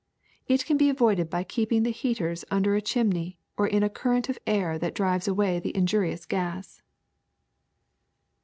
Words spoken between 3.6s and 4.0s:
in a